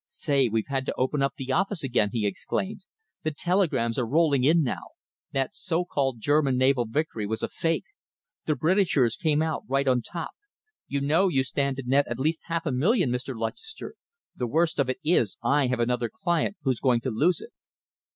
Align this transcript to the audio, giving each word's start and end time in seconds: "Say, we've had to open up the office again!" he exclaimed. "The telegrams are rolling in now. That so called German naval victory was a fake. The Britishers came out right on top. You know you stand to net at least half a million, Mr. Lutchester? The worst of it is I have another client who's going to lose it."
"Say, 0.07 0.49
we've 0.49 0.65
had 0.67 0.87
to 0.87 0.95
open 0.97 1.21
up 1.21 1.35
the 1.37 1.51
office 1.51 1.83
again!" 1.83 2.09
he 2.11 2.25
exclaimed. 2.25 2.87
"The 3.21 3.29
telegrams 3.29 3.99
are 3.99 4.07
rolling 4.07 4.43
in 4.43 4.63
now. 4.63 4.93
That 5.31 5.53
so 5.53 5.85
called 5.85 6.19
German 6.19 6.57
naval 6.57 6.85
victory 6.87 7.27
was 7.27 7.43
a 7.43 7.47
fake. 7.49 7.83
The 8.47 8.55
Britishers 8.55 9.15
came 9.15 9.43
out 9.43 9.61
right 9.67 9.87
on 9.87 10.01
top. 10.01 10.31
You 10.87 11.01
know 11.01 11.27
you 11.27 11.43
stand 11.43 11.77
to 11.77 11.83
net 11.85 12.07
at 12.07 12.17
least 12.19 12.41
half 12.45 12.65
a 12.65 12.71
million, 12.71 13.11
Mr. 13.11 13.37
Lutchester? 13.37 13.93
The 14.35 14.47
worst 14.47 14.79
of 14.79 14.89
it 14.89 14.97
is 15.03 15.37
I 15.43 15.67
have 15.67 15.79
another 15.79 16.09
client 16.09 16.57
who's 16.63 16.79
going 16.79 17.01
to 17.01 17.11
lose 17.11 17.39
it." 17.39 17.51